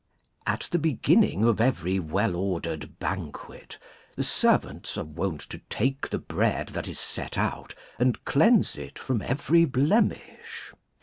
[0.57, 6.09] ]At the beginning of every well ordered banquet Cleansing the servants are wont to take
[6.09, 10.73] the bread that is set the breaa out and cleanse it from every blemish.